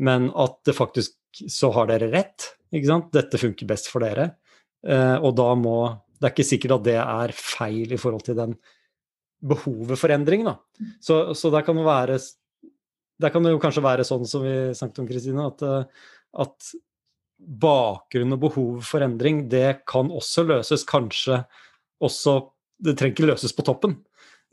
men, 0.00 0.30
at 0.32 0.54
det 0.64 0.72
faktisk 0.78 1.42
så 1.50 1.68
har 1.74 1.90
dere 1.90 2.08
rett. 2.14 2.46
ikke 2.72 2.88
sant? 2.88 3.10
Dette 3.12 3.40
funker 3.42 3.68
best 3.68 3.90
for 3.90 4.06
dere. 4.06 4.30
Eh, 4.86 5.16
og 5.18 5.34
da 5.36 5.50
må 5.58 5.76
Det 6.24 6.30
er 6.30 6.32
ikke 6.32 6.46
sikkert 6.48 6.78
at 6.78 6.86
det 6.86 6.96
er 7.02 7.34
feil 7.36 7.92
i 7.92 8.00
forhold 8.00 8.24
til 8.24 8.38
den 8.38 8.56
behovet 9.44 10.00
for 10.00 10.14
endring. 10.14 10.46
da. 10.48 10.56
Så, 11.04 11.36
så 11.36 11.50
der 11.52 11.66
kan 11.66 11.76
det 11.76 11.84
være 11.84 12.16
der 13.20 13.30
kan 13.30 13.44
det 13.44 13.52
jo 13.52 13.60
kanskje 13.62 13.84
være 13.84 14.06
sånn 14.08 14.24
som 14.26 14.42
vi 14.42 14.56
snakket 14.74 15.02
om, 15.02 15.06
Kristine, 15.06 15.44
at, 15.46 15.60
eh, 15.62 16.08
at 16.42 16.70
bakgrunn 17.38 18.34
og 18.34 18.40
behov 18.48 18.80
for 18.88 19.04
endring, 19.04 19.44
det 19.52 19.84
kan 19.90 20.10
også 20.10 20.46
løses 20.48 20.86
kanskje 20.88 21.44
også 22.04 22.40
Det 22.84 22.96
trenger 22.98 23.14
ikke 23.14 23.28
løses 23.28 23.52
på 23.54 23.62
toppen. 23.64 23.92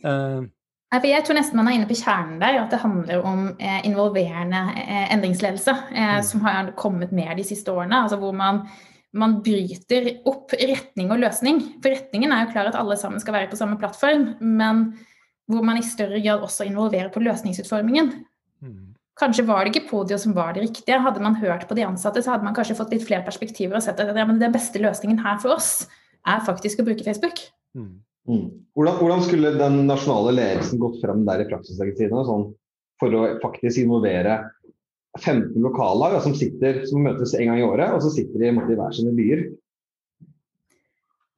Uh, 0.06 0.46
jeg 0.92 1.24
tror 1.24 1.38
nesten 1.40 1.56
man 1.56 1.70
er 1.72 1.78
inne 1.78 1.88
på 1.88 1.96
kjernen 1.96 2.40
der, 2.42 2.60
at 2.62 2.72
det 2.72 2.82
handler 2.84 3.24
om 3.24 3.46
eh, 3.58 3.80
involverende 3.88 4.60
eh, 4.78 5.06
endringsledelse. 5.16 5.74
Eh, 5.90 6.16
mm. 6.18 6.26
Som 6.28 6.44
har 6.44 6.72
kommet 6.76 7.14
mer 7.16 7.32
de 7.36 7.46
siste 7.48 7.72
årene. 7.72 8.04
altså 8.04 8.20
hvor 8.20 8.36
man, 8.36 8.66
man, 9.18 9.40
bryter 9.44 10.10
opp 10.30 10.54
retning 10.56 11.12
og 11.12 11.22
løsning. 11.24 11.60
For 11.84 11.94
retningen 11.94 12.32
er 12.32 12.46
jo 12.46 12.52
klar 12.54 12.70
at 12.70 12.78
alle 12.80 12.98
sammen 13.00 13.22
skal 13.24 13.36
være 13.36 13.52
på 13.52 13.60
samme 13.60 13.80
plattform. 13.82 14.34
Men 14.40 14.92
hvor 15.52 15.66
man 15.68 15.80
i 15.80 15.86
større 15.86 16.22
grad 16.24 16.44
også 16.46 16.68
involverer 16.68 17.12
på 17.14 17.24
løsningsutformingen. 17.24 18.14
Mm. 18.64 18.92
Kanskje 19.20 19.46
var 19.46 19.66
det 19.66 19.74
ikke 19.74 19.90
Podio 19.90 20.18
som 20.22 20.36
var 20.38 20.56
det 20.56 20.64
riktige. 20.64 21.02
Hadde 21.04 21.24
man 21.24 21.36
hørt 21.42 21.68
på 21.68 21.76
de 21.78 21.86
ansatte, 21.86 22.24
så 22.24 22.34
hadde 22.34 22.48
man 22.48 22.56
kanskje 22.58 22.78
fått 22.78 22.94
litt 22.96 23.06
flere 23.08 23.26
perspektiver 23.26 23.78
og 23.78 23.84
sett 23.86 24.00
at 24.00 24.16
ja, 24.16 24.26
den 24.26 24.56
beste 24.56 24.82
løsningen 24.82 25.20
her 25.22 25.42
for 25.44 25.58
oss 25.58 25.90
er 26.30 26.46
faktisk 26.46 26.82
å 26.82 26.88
bruke 26.88 27.06
Facebook. 27.06 27.44
Mm. 27.78 28.00
Mm. 28.30 28.48
Hvordan, 28.78 28.98
hvordan, 29.02 29.24
skulle 29.26 29.54
den 29.58 29.84
nasjonale 29.90 30.34
ledelsen 30.38 30.82
gått 30.82 31.00
frem 31.02 31.24
der 31.28 31.44
i 31.44 31.48
praksisleggetidene 31.50 32.24
sånn, 32.28 32.50
for 33.02 33.18
å 33.18 33.24
faktisk 33.42 33.82
involvere 33.82 34.38
15 35.20 35.58
lokallag 35.60 36.22
som, 36.24 36.36
sitter, 36.38 36.84
som 36.88 37.04
møtes 37.04 37.34
en 37.36 37.52
gang 37.52 37.60
i 37.60 37.66
året, 37.68 37.92
og 37.92 38.04
så 38.04 38.14
sitter 38.14 38.40
de 38.40 38.52
i 38.52 38.78
hver 38.80 38.96
sine 38.96 39.12
byer? 39.18 39.44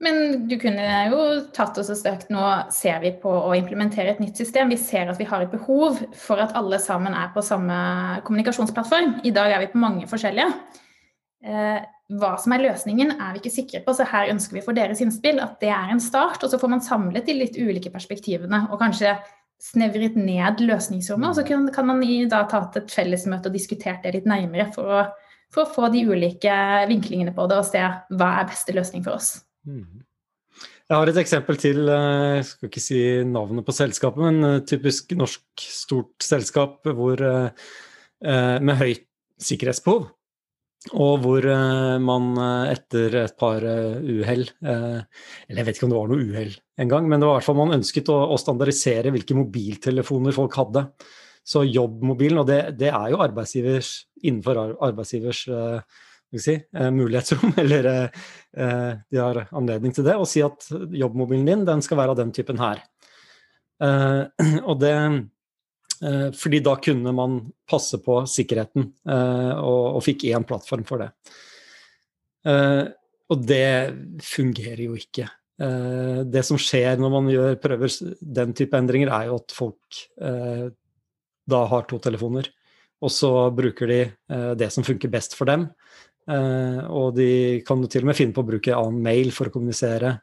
Men 0.03 0.47
du 0.49 0.57
kunne 0.59 0.83
jo 1.07 1.19
tatt 1.55 1.77
oss 1.79 1.89
og 1.93 1.99
søkt 1.99 2.31
nå 2.33 2.43
ser 2.75 2.99
vi 3.05 3.13
på 3.21 3.31
å 3.31 3.53
implementere 3.55 4.11
et 4.11 4.21
nytt 4.21 4.39
system. 4.39 4.71
Vi 4.73 4.79
ser 4.81 5.07
at 5.09 5.19
vi 5.21 5.27
har 5.29 5.45
et 5.45 5.53
behov 5.53 6.01
for 6.19 6.43
at 6.43 6.55
alle 6.59 6.79
sammen 6.83 7.15
er 7.15 7.31
på 7.33 7.43
samme 7.45 7.75
kommunikasjonsplattform. 8.27 9.21
I 9.23 9.31
dag 9.35 9.53
er 9.53 9.63
vi 9.63 9.71
på 9.71 9.81
mange 9.81 10.09
forskjellige. 10.11 10.49
Eh, 11.43 11.79
hva 12.19 12.33
som 12.41 12.55
er 12.55 12.65
løsningen, 12.65 13.15
er 13.15 13.31
vi 13.31 13.41
ikke 13.41 13.53
sikre 13.53 13.83
på, 13.85 13.95
så 13.95 14.07
her 14.09 14.33
ønsker 14.33 14.57
vi 14.57 14.65
for 14.65 14.75
deres 14.75 15.01
innspill 15.03 15.39
at 15.43 15.55
det 15.63 15.71
er 15.71 15.93
en 15.93 16.03
start. 16.03 16.43
Og 16.43 16.51
så 16.51 16.59
får 16.59 16.73
man 16.75 16.83
samlet 16.83 17.29
de 17.29 17.37
litt 17.39 17.55
ulike 17.55 17.93
perspektivene 17.93 18.65
og 18.69 18.81
kanskje 18.83 19.15
snevret 19.63 20.17
ned 20.19 20.63
løsningsrommet. 20.63 21.31
Og 21.31 21.37
så 21.39 21.45
kan, 21.47 21.87
man 21.87 22.03
da 22.31 22.43
ta 22.49 22.63
et 22.79 22.91
fellesmøte 22.91 23.49
og 23.49 23.55
diskutert 23.55 24.03
det 24.03 24.15
litt 24.17 24.29
nærmere 24.29 24.69
for 24.75 24.91
å, 24.91 25.03
for 25.53 25.65
å 25.65 25.73
få 25.75 25.91
de 25.93 26.05
ulike 26.09 26.55
vinklingene 26.89 27.35
på 27.35 27.47
det 27.51 27.61
og 27.61 27.69
se 27.69 27.83
hva 27.83 28.31
er 28.39 28.49
beste 28.51 28.75
løsning 28.75 29.05
for 29.05 29.19
oss. 29.19 29.37
Mm. 29.67 30.03
Jeg 30.83 30.99
har 30.99 31.09
et 31.09 31.17
eksempel 31.21 31.57
til. 31.57 31.85
Eh, 31.89 32.39
jeg 32.39 32.47
skal 32.49 32.69
ikke 32.69 32.83
si 32.83 32.99
navnet 33.25 33.65
på 33.65 33.75
selskapet, 33.75 34.25
men 34.25 34.49
eh, 34.49 34.59
typisk 34.67 35.15
norsk 35.17 35.63
stort 35.63 36.25
selskap 36.25 36.83
hvor, 36.91 37.23
eh, 37.23 38.59
med 38.59 38.77
høyt 38.81 39.07
sikkerhetsbehov. 39.41 40.11
Og 40.91 41.21
hvor 41.23 41.45
man 42.03 42.25
etter 42.67 43.13
et 43.21 43.35
par 43.39 43.63
uhell 43.63 44.41
Eller 44.59 45.05
jeg 45.47 45.63
vet 45.69 45.77
ikke 45.77 45.85
om 45.87 45.93
det 45.93 45.99
var 46.01 46.09
noe 46.11 46.25
uhell 46.27 46.51
engang, 46.83 47.07
men 47.07 47.21
det 47.21 47.29
var 47.29 47.37
i 47.37 47.39
hvert 47.39 47.47
fall 47.47 47.59
man 47.61 47.77
ønsket 47.77 48.11
å, 48.11 48.17
å 48.33 48.39
standardisere 48.41 49.13
hvilke 49.15 49.37
mobiltelefoner 49.37 50.35
folk 50.35 50.57
hadde. 50.59 50.83
Så 51.47 51.63
jobbmobilen, 51.63 52.41
og 52.41 52.49
det, 52.49 52.59
det 52.79 52.89
er 52.91 53.13
jo 53.13 53.21
arbeidsgivers, 53.23 53.93
innenfor 54.27 54.59
arbeidsgivers 54.83 55.45
si, 56.39 56.55
eh, 56.73 56.91
mulighetsrom, 56.91 57.53
eller 57.63 57.85
eh, 57.85 58.09
eh, 58.57 58.93
de 59.11 59.17
har 59.17 59.43
anledning 59.51 59.93
til 59.93 60.05
det, 60.07 60.15
å 60.17 60.27
si 60.27 60.43
at 60.45 60.67
jobbmobilen 60.71 61.45
din 61.47 61.65
den 61.67 61.83
skal 61.85 61.99
være 61.99 62.15
av 62.15 62.21
den 62.21 62.33
typen 62.35 62.61
her. 62.61 62.83
og 64.69 64.77
det 64.79 64.93
fordi 66.35 66.59
da 66.63 66.75
kunne 66.83 67.13
man 67.15 67.37
passe 67.69 67.99
på 68.03 68.21
sikkerheten, 68.29 68.89
og, 69.05 69.83
og 69.97 70.01
fikk 70.05 70.25
én 70.31 70.45
plattform 70.47 70.83
for 70.87 71.03
det. 71.03 71.11
og 73.31 73.45
det 73.47 74.23
fungerer 74.25 74.81
jo 74.83 74.97
ikke. 74.99 75.29
det 76.27 76.43
som 76.43 76.59
skjer 76.59 76.99
når 76.99 77.13
man 77.13 77.29
gjør, 77.31 77.55
prøver 77.63 77.95
den 78.19 78.51
type 78.57 78.77
endringer, 78.77 79.13
er 79.15 79.29
jo 79.29 79.39
at 79.39 79.55
folk 79.55 80.01
da 81.47 81.61
har 81.71 81.87
to 81.87 82.01
telefoner. 82.03 82.49
Og 83.03 83.11
så 83.11 83.31
bruker 83.55 83.87
de 83.91 84.01
det 84.59 84.69
som 84.75 84.83
funker 84.83 85.11
best 85.11 85.37
for 85.39 85.47
dem. 85.47 85.69
Og 86.27 87.15
de 87.15 87.61
kan 87.67 87.79
jo 87.83 87.87
til 87.91 88.03
og 88.03 88.11
med 88.11 88.19
finne 88.19 88.35
på 88.35 88.43
å 88.43 88.51
bruke 88.51 88.75
annen 88.75 89.01
mail 89.03 89.31
for 89.35 89.47
å 89.47 89.55
kommunisere, 89.55 90.17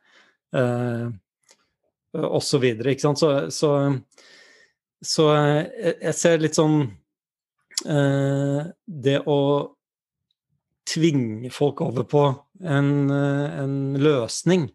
osv. 2.13 2.65
Så, 2.99 3.15
så, 3.15 3.51
så, 3.51 3.71
så 5.01 5.31
jeg 5.33 6.15
ser 6.17 6.43
litt 6.43 6.59
sånn 6.59 6.83
eh, 7.89 8.61
Det 8.85 9.17
å 9.25 9.41
tvinge 10.91 11.51
folk 11.55 11.81
over 11.87 12.05
på 12.09 12.25
en, 12.61 12.93
en 13.11 13.75
løsning 13.97 14.67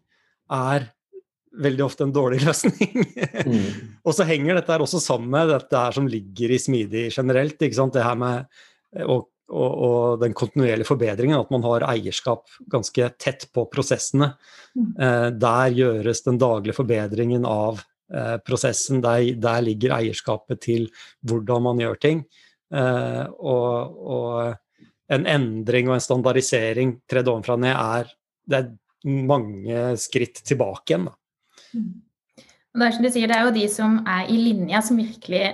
er 0.52 0.88
veldig 1.56 1.84
ofte 1.84 2.06
en 2.06 2.14
dårlig 2.14 2.42
løsning. 2.46 3.06
mm. 3.46 4.02
Og 4.04 4.16
så 4.16 4.26
henger 4.28 4.58
dette 4.58 4.80
også 4.82 5.00
sammen 5.02 5.30
med 5.32 5.50
dette 5.52 5.80
her 5.80 5.96
som 5.96 6.08
ligger 6.10 6.52
i 6.52 6.60
smidig 6.62 7.08
generelt. 7.14 7.60
ikke 7.60 7.78
sant? 7.78 7.96
Det 7.96 8.04
her 8.04 8.18
med 8.20 8.46
og, 9.04 9.28
og, 9.52 9.70
og, 9.70 9.98
den 10.22 10.34
kontinuerlige 10.36 10.88
forbedringen, 10.88 11.38
at 11.38 11.52
man 11.52 11.64
har 11.66 11.86
eierskap 11.90 12.48
ganske 12.72 13.10
tett 13.20 13.48
på 13.54 13.66
prosessene. 13.72 14.32
Mm. 14.76 14.88
Eh, 14.94 15.28
der 15.36 15.76
gjøres 15.76 16.24
den 16.26 16.40
daglige 16.40 16.76
forbedringen 16.78 17.46
av 17.48 17.82
eh, 17.82 17.92
prosessen. 18.46 19.00
Der, 19.04 19.34
der, 19.42 19.64
ligger 19.66 19.96
eierskapet 19.96 20.60
til 20.62 20.86
hvordan 21.26 21.64
man 21.66 21.80
gjør 21.82 21.98
ting. 22.02 22.24
Eh, 22.74 23.26
og, 23.38 24.06
og, 24.06 24.54
en 25.06 25.26
endring 25.30 25.86
og 25.86 25.94
en 25.94 26.02
standardisering 26.02 26.96
tredd 27.06 27.28
ovenfra 27.30 27.54
og 27.54 27.60
ned 27.62 27.76
er 27.76 28.08
det 28.50 28.56
er 28.58 29.12
mange 29.28 29.82
skritt 30.02 30.40
tilbake 30.42 30.90
igjen. 30.90 31.04
Da. 31.06 31.12
Mm. 31.78 31.92
Og 32.74 32.82
det 32.82 32.88
er 32.88 32.96
som 32.96 33.06
du 33.06 33.10
sier, 33.14 33.30
det 33.30 33.36
er 33.36 33.46
jo 33.46 33.54
de 33.54 33.68
som 33.70 34.00
er 34.02 34.32
i 34.32 34.40
linja, 34.40 34.82
som 34.82 34.98
virkelig 34.98 35.44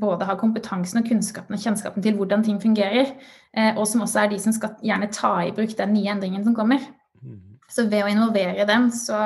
både 0.00 0.24
har 0.24 0.38
kompetansen 0.40 1.02
og 1.02 1.10
kunnskapen 1.10 1.56
og 1.56 1.60
kjennskapen 1.60 2.04
til 2.04 2.16
hvordan 2.16 2.44
ting 2.46 2.56
fungerer, 2.62 3.12
eh, 3.52 3.76
og 3.76 3.84
som 3.90 4.04
også 4.06 4.24
er 4.24 4.32
de 4.32 4.40
som 4.40 4.56
skal 4.56 4.78
gjerne 4.80 5.10
ta 5.12 5.34
i 5.44 5.52
bruk 5.52 5.76
den 5.76 5.92
nye 5.92 6.14
endringen 6.14 6.44
som 6.46 6.56
kommer. 6.56 6.80
Mm. 7.20 7.58
Så 7.68 7.84
ved 7.92 8.06
å 8.06 8.10
involvere 8.10 8.64
dem, 8.68 8.88
så, 8.96 9.20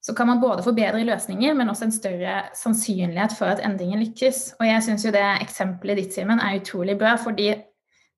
så 0.00 0.14
kan 0.16 0.30
man 0.30 0.40
både 0.40 0.64
få 0.64 0.72
bedre 0.72 1.04
løsninger, 1.04 1.54
men 1.54 1.68
også 1.68 1.88
en 1.88 1.92
større 1.92 2.36
sannsynlighet 2.56 3.34
for 3.36 3.52
at 3.52 3.60
endringen 3.64 4.00
lykkes. 4.00 4.54
Og 4.60 4.64
jeg 4.68 4.84
syns 4.86 5.04
jo 5.04 5.12
det 5.12 5.26
eksempelet 5.42 6.00
ditt, 6.00 6.14
Simen, 6.16 6.40
er 6.40 6.60
utrolig 6.60 6.96
bra, 7.00 7.16
fordi 7.20 7.52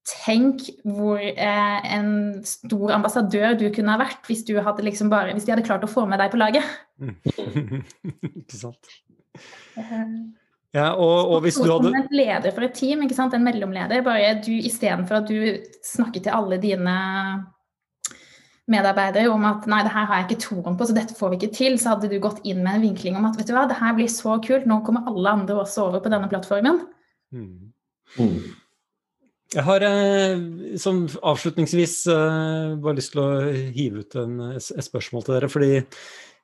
Tenk 0.03 0.65
hvor 0.83 1.21
eh, 1.23 1.93
en 1.95 2.41
stor 2.43 2.91
ambassadør 2.97 3.53
du 3.55 3.69
kunne 3.71 3.93
ha 3.95 4.01
vært 4.01 4.27
hvis, 4.27 4.43
liksom 4.51 5.13
bare, 5.13 5.31
hvis 5.37 5.47
de 5.47 5.53
hadde 5.55 5.63
klart 5.63 5.85
å 5.87 5.91
få 5.91 6.09
med 6.11 6.19
deg 6.19 6.33
på 6.33 6.41
laget. 6.41 6.67
Mm. 6.99 7.85
Ikke 8.43 8.59
sant. 8.59 8.91
Eh, 9.79 10.09
ja, 10.75 10.89
og, 10.97 11.31
og 11.31 11.45
hvis 11.45 11.61
du 11.61 11.69
hadde... 11.69 11.95
En 11.95 12.11
leder 12.11 12.51
for 12.51 12.67
et 12.67 12.75
team, 12.75 13.07
en 13.07 13.47
mellomleder. 13.47 14.03
bare 14.03 14.35
du 14.43 14.51
Istedenfor 14.57 15.21
at 15.21 15.31
du 15.31 15.63
snakker 15.87 16.25
til 16.25 16.35
alle 16.35 16.59
dine 16.59 16.97
medarbeidere 18.71 19.31
om 19.33 19.45
at 19.49 19.67
nei, 19.71 19.83
det 19.83 19.93
her 19.93 20.07
har 20.07 20.21
jeg 20.21 20.29
ikke 20.29 20.43
troen 20.45 20.77
på, 20.79 20.87
så 20.87 20.95
dette 20.97 21.17
får 21.19 21.33
vi 21.33 21.39
ikke 21.41 21.55
til, 21.57 21.79
så 21.83 21.95
hadde 21.95 22.11
du 22.13 22.19
gått 22.23 22.43
inn 22.47 22.63
med 22.63 22.79
en 22.79 22.85
vinkling 22.87 23.19
om 23.19 23.27
at 23.27 23.39
vet 23.39 23.49
du 23.51 23.55
hva, 23.57 23.67
det 23.71 23.81
her 23.81 23.97
blir 23.97 24.11
så 24.13 24.37
kult, 24.45 24.69
nå 24.71 24.81
kommer 24.87 25.09
alle 25.11 25.37
andre 25.41 25.57
også 25.65 25.89
over 25.89 26.03
på 26.05 26.13
denne 26.13 26.31
plattformen. 26.31 26.85
Mm. 27.35 27.73
Mm. 28.21 28.37
Jeg 29.53 29.65
har 29.67 29.85
eh, 29.85 30.45
som 30.81 31.03
avslutningsvis 31.29 31.97
eh, 32.09 32.69
bare 32.81 32.97
lyst 32.97 33.13
til 33.13 33.21
å 33.21 33.33
hive 33.75 34.05
ut 34.05 34.15
en, 34.21 34.39
et 34.55 34.87
spørsmål 34.87 35.27
til 35.27 35.37
dere. 35.37 35.51
Fordi 35.53 35.73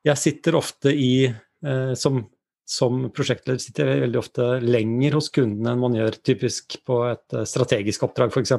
jeg 0.08 0.20
sitter 0.20 0.58
ofte 0.58 0.92
i, 0.92 1.12
eh, 1.28 1.94
som 1.98 2.26
som 2.68 3.06
prosjektleder 3.16 3.62
sitter 3.64 3.88
jeg 3.88 4.00
veldig 4.02 4.18
ofte 4.20 4.46
lenger 4.60 5.14
hos 5.16 5.30
kundene 5.32 5.70
enn 5.72 5.80
man 5.80 5.94
gjør 5.96 6.18
typisk 6.20 6.74
på 6.84 6.98
et 7.08 7.36
strategisk 7.48 8.02
oppdrag, 8.04 8.28
f.eks. 8.28 8.52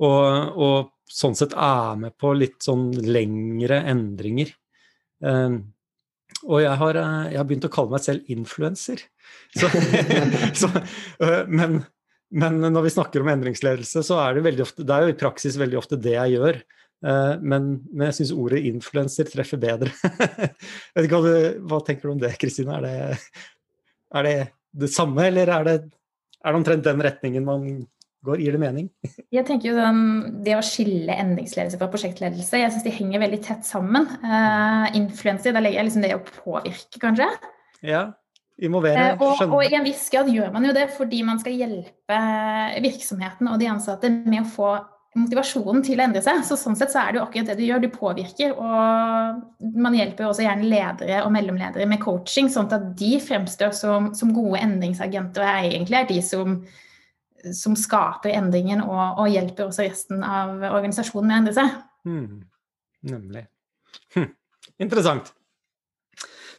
Og, 0.00 0.22
og 0.56 0.91
sånn 1.10 1.36
sett 1.38 1.54
er 1.58 1.96
med 2.00 2.16
på 2.20 2.32
litt 2.36 2.60
sånn 2.64 2.90
lengre 3.06 3.82
endringer. 3.92 4.52
Um, 5.22 5.62
Og 6.48 6.62
jeg 6.62 6.74
har, 6.80 6.96
eh, 6.98 7.26
jeg 7.30 7.38
har, 7.38 7.46
begynt 7.46 7.66
å 7.68 7.70
kalle 7.70 7.92
meg 7.92 8.02
selv 8.02 8.30
influenser. 8.32 9.02
men, 11.58 11.76
men, 12.32 12.56
når 12.64 12.86
vi 12.86 12.92
snakker 12.96 13.22
om 13.22 13.30
endringsledelse, 13.30 14.02
så 14.08 14.18
er 14.24 14.34
det 14.34 14.46
veldig 14.46 14.64
ofte 14.64 14.86
Det 14.88 14.96
er 14.96 15.04
jo 15.04 15.12
i 15.12 15.18
praksis 15.20 15.58
veldig 15.60 15.78
ofte 15.78 16.00
det 16.02 16.16
jeg 16.16 16.34
gjør. 16.34 16.58
Eh, 17.06 17.34
men, 17.44 17.68
men 17.92 18.08
jeg 18.08 18.18
syns 18.18 18.34
ordet 18.34 18.64
influenser 18.72 19.30
treffer 19.30 19.60
bedre. 19.62 19.92
hva, 21.12 21.20
du, 21.28 21.32
hva 21.68 21.82
tenker 21.86 22.08
du 22.08 22.16
om 22.16 22.24
det, 22.24 22.34
Kristine? 22.42 22.80
Er 22.80 23.20
er 24.12 24.26
det 24.26 24.36
det 24.72 24.90
samme, 24.92 25.26
eller 25.28 25.50
er 25.52 25.66
det, 25.68 25.76
er 26.42 26.52
det 26.52 26.58
omtrent 26.58 26.84
den 26.86 27.02
retningen 27.04 27.46
man 27.46 27.66
går? 28.26 28.42
Gir 28.44 28.56
det 28.56 28.62
mening? 28.62 28.88
Jeg 29.34 29.46
tenker 29.48 29.72
jo 29.72 29.76
den, 29.78 30.00
Det 30.46 30.56
å 30.56 30.64
skille 30.66 31.16
endringsledelse 31.24 31.80
fra 31.80 31.90
prosjektledelse, 31.92 32.60
jeg 32.60 32.72
syns 32.74 32.86
de 32.86 32.94
henger 32.94 33.22
veldig 33.24 33.42
tett 33.44 33.68
sammen. 33.68 34.08
Uh, 34.22 34.88
influenser, 34.98 35.54
da 35.54 35.62
legger 35.62 35.82
jeg 35.82 35.90
liksom 35.90 36.06
det 36.06 36.14
å 36.16 36.24
påvirke, 36.26 37.02
kanskje. 37.02 37.28
Ja, 37.82 38.06
involvere, 38.62 39.12
uh, 39.16 39.26
og, 39.26 39.44
og, 39.48 39.60
i 39.66 39.74
en 39.78 39.86
viss 39.86 40.06
grad 40.12 40.30
gjør 40.30 40.52
man 40.54 40.68
jo 40.68 40.74
det 40.76 40.88
fordi 40.94 41.22
man 41.26 41.40
skal 41.42 41.58
hjelpe 41.58 42.22
virksomheten 42.84 43.50
og 43.50 43.60
de 43.62 43.70
ansatte 43.72 44.12
med 44.22 44.44
å 44.44 44.50
få 44.52 44.72
motivasjonen 45.18 45.82
til 45.84 46.00
å 46.00 46.06
endre 46.06 46.22
seg. 46.24 46.40
Så 46.46 46.56
sånn 46.56 46.76
sett 46.78 46.92
så 46.92 47.02
er 47.02 47.12
det 47.12 47.20
jo 47.20 47.24
akkurat 47.26 47.50
det 47.50 47.58
du 47.58 47.66
gjør. 47.66 47.82
Du 47.82 47.90
påvirker, 47.92 48.54
og 48.56 49.74
man 49.84 49.96
hjelper 49.96 50.24
jo 50.24 50.30
også 50.30 50.46
gjerne 50.46 50.70
ledere 50.70 51.20
og 51.26 51.34
mellomledere 51.34 51.88
med 51.90 52.00
coaching, 52.02 52.48
sånn 52.52 52.70
at 52.72 52.92
de 52.98 53.12
fremstår 53.22 53.74
som, 53.76 54.12
som 54.16 54.32
gode 54.36 54.62
endringsagenter 54.62 55.44
og 55.44 55.68
egentlig 55.68 56.00
er 56.00 56.08
de 56.08 56.22
som, 56.24 56.56
som 57.56 57.76
skaper 57.78 58.34
endringen 58.36 58.82
og, 58.84 59.18
og, 59.20 59.28
hjelper 59.32 59.68
også 59.68 59.86
resten 59.86 60.24
av 60.26 60.62
organisasjonen 60.72 61.28
med 61.28 61.34
å 61.34 61.40
endre 61.42 61.54
seg. 61.56 61.78
Mm. 62.08 62.42
Nemlig. 63.12 63.46
Hm. 64.16 64.28
Interessant. 64.82 65.32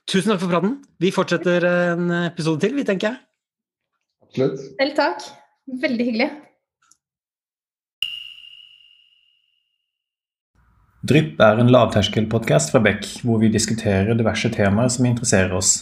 Tusen 0.10 0.34
takk 0.34 0.42
for 0.44 0.52
praten. 0.52 0.78
Vi 1.00 1.14
fortsetter 1.16 1.64
en 1.70 2.10
episode 2.26 2.60
til, 2.64 2.76
vi, 2.76 2.84
tenker 2.88 3.14
jeg. 3.14 3.22
Absolutt. 4.28 4.66
Selv 4.80 4.98
takk. 5.00 5.30
Veldig 5.84 6.10
hyggelig. 6.10 6.30
Drypp 11.04 11.42
er 11.44 11.60
en 11.60 11.72
lavterskelpodkast 11.72 12.72
fra 12.72 12.80
Beck, 12.84 13.08
hvor 13.28 13.42
vi 13.42 13.50
diskuterer 13.52 14.16
diverse 14.16 14.48
temaer 14.54 14.92
som 14.92 15.08
interesserer 15.08 15.52
oss. 15.56 15.82